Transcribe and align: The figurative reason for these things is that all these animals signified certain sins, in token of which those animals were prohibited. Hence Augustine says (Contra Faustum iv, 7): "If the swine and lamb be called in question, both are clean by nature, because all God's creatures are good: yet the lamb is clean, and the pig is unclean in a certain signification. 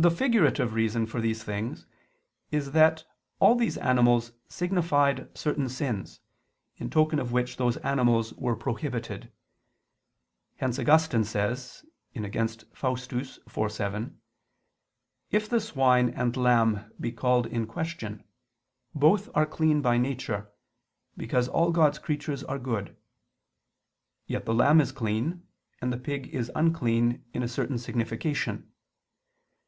The 0.00 0.12
figurative 0.12 0.74
reason 0.74 1.06
for 1.06 1.20
these 1.20 1.42
things 1.42 1.84
is 2.52 2.70
that 2.70 3.04
all 3.40 3.56
these 3.56 3.76
animals 3.76 4.30
signified 4.48 5.36
certain 5.36 5.68
sins, 5.68 6.20
in 6.76 6.88
token 6.88 7.18
of 7.18 7.32
which 7.32 7.56
those 7.56 7.78
animals 7.78 8.32
were 8.34 8.54
prohibited. 8.54 9.32
Hence 10.58 10.78
Augustine 10.78 11.24
says 11.24 11.84
(Contra 12.14 12.46
Faustum 12.76 13.22
iv, 13.22 13.72
7): 13.72 14.20
"If 15.32 15.48
the 15.48 15.58
swine 15.60 16.10
and 16.10 16.36
lamb 16.36 16.92
be 17.00 17.10
called 17.10 17.48
in 17.48 17.66
question, 17.66 18.22
both 18.94 19.28
are 19.36 19.46
clean 19.46 19.82
by 19.82 19.98
nature, 19.98 20.48
because 21.16 21.48
all 21.48 21.72
God's 21.72 21.98
creatures 21.98 22.44
are 22.44 22.60
good: 22.60 22.96
yet 24.28 24.44
the 24.44 24.54
lamb 24.54 24.80
is 24.80 24.92
clean, 24.92 25.42
and 25.82 25.92
the 25.92 25.98
pig 25.98 26.28
is 26.28 26.52
unclean 26.54 27.24
in 27.34 27.42
a 27.42 27.48
certain 27.48 27.78
signification. 27.78 28.70